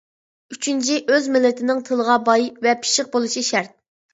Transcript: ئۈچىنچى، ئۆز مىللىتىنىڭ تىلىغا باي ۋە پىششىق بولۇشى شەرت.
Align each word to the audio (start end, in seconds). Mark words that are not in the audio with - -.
ئۈچىنچى، 0.53 0.95
ئۆز 1.11 1.27
مىللىتىنىڭ 1.35 1.83
تىلىغا 1.91 2.17
باي 2.31 2.49
ۋە 2.67 2.77
پىششىق 2.81 3.13
بولۇشى 3.17 3.47
شەرت. 3.53 3.79